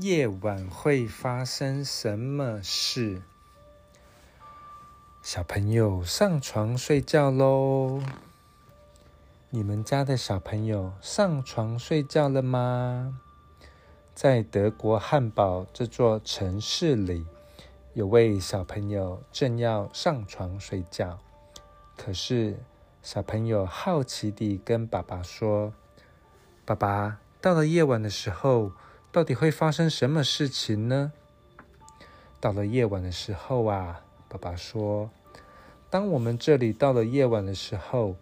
[0.00, 3.20] 夜晚会发生什么事？
[5.20, 8.00] 小朋友上床睡觉喽！
[9.50, 13.18] 你们家的小朋友上床睡觉了吗？
[14.14, 17.26] 在德国汉堡这座城市里，
[17.94, 21.18] 有位小朋友正要上床睡觉，
[21.96, 22.56] 可是
[23.02, 25.72] 小朋友好奇地跟爸爸说
[26.64, 28.70] ：“爸爸，到了夜晚的时候，
[29.10, 31.12] 到底会发生什么事情呢？”
[32.40, 35.10] 到了夜晚的时候啊，爸爸说
[35.90, 38.16] ：“当我们这里到了夜晚的时候。”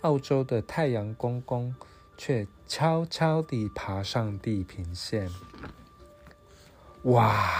[0.00, 1.74] 澳洲的太阳公公
[2.16, 5.28] 却悄悄地爬上地平线。
[7.02, 7.50] 哇！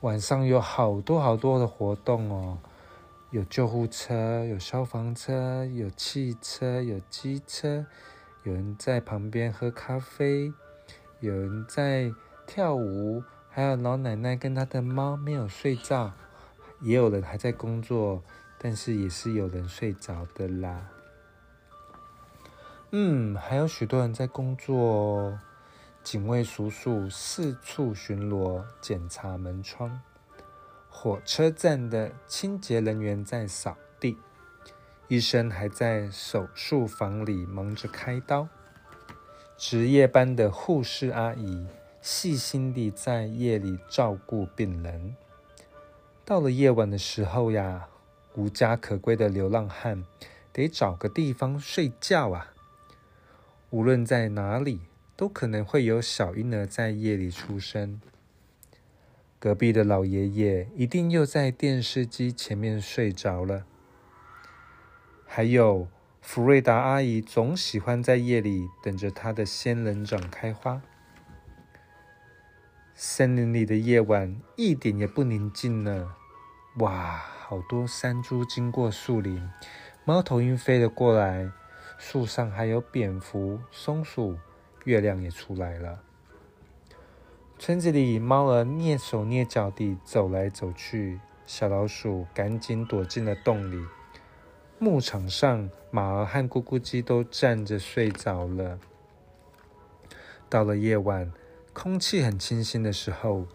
[0.00, 2.56] 晚上有好多好多的活动哦，
[3.30, 7.84] 有救护车，有消防车，有汽车，有机车，
[8.44, 10.50] 有人在旁边喝咖啡，
[11.20, 12.12] 有人在
[12.46, 16.12] 跳舞，还有老奶奶跟她的猫没有睡觉，
[16.80, 18.22] 也有人还在工作。
[18.60, 20.88] 但是也是有人睡着的啦。
[22.90, 25.38] 嗯，还有许多人在工作哦。
[26.02, 30.00] 警卫叔叔四处巡逻，检查门窗。
[30.88, 34.18] 火车站的清洁人员在扫地。
[35.06, 38.48] 医生还在手术房里忙着开刀。
[39.58, 41.66] 值夜班的护士阿姨
[42.00, 45.14] 细心地在夜里照顾病人。
[46.24, 47.88] 到了夜晚的时候呀。
[48.34, 50.04] 无家可归的流浪汉
[50.52, 52.52] 得找个地方睡觉啊！
[53.70, 54.82] 无论在哪里，
[55.16, 58.00] 都可能会有小婴儿在夜里出生。
[59.40, 63.64] 隔壁的老爷爷一定又在电视机前面睡着了。
[65.26, 65.88] 还有
[66.20, 70.82] 福瑞达阿姨总喜欢在夜里等着她的仙人掌开花。
[72.94, 76.14] 森林里的夜晚一点也不宁静呢。
[76.78, 77.24] 哇！
[77.48, 79.48] 好多山猪经过树林，
[80.04, 81.50] 猫头鹰飞了过来，
[81.96, 84.36] 树上还有蝙蝠、松鼠，
[84.84, 86.02] 月亮也出来了。
[87.58, 93.82] 村子里猫儿蹑手蹑脚地走来走去，小老鼠赶紧躲进了洞里。
[94.80, 98.78] 牧场上马儿和咕咕鸡都站着睡着了。
[100.48, 101.32] 到了夜晚，
[101.72, 103.46] 空气很清新的时候，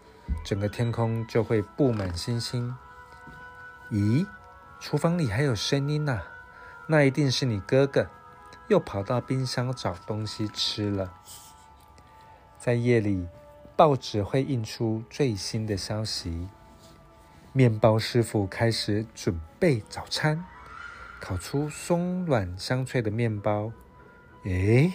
[0.43, 2.75] 整个天空就会布满星星。
[3.89, 4.27] 咦，
[4.79, 6.23] 厨房里还有声音呐！
[6.87, 8.09] 那一定是你哥哥
[8.67, 11.13] 又跑到冰箱找东西吃了。
[12.59, 13.27] 在夜里，
[13.77, 16.49] 报纸会印出最新的消息。
[17.53, 20.43] 面包师傅开始准备早餐，
[21.23, 23.71] 烤出松软香脆的面包。
[24.43, 24.91] 诶，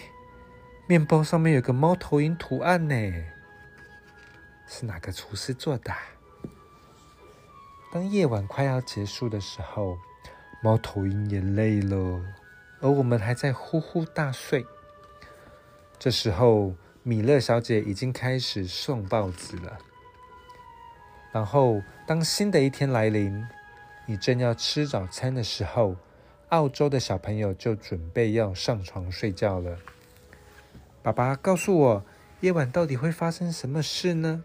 [0.85, 2.95] 面包上面有个猫头鹰图案呢，
[4.67, 5.91] 是哪个厨师做的？
[7.91, 9.97] 当夜晚快要结束的时候，
[10.61, 12.23] 猫头鹰也累了，
[12.79, 14.63] 而我们还在呼呼大睡。
[15.97, 19.79] 这时候，米勒小姐已经开始送报纸了。
[21.31, 23.47] 然后，当新的一天来临，
[24.05, 25.95] 你正要吃早餐的时候，
[26.49, 29.77] 澳洲的小朋友就准备要上床睡觉了。
[31.01, 32.05] 爸爸告诉我，
[32.41, 34.43] 夜晚到底会发生什么事呢？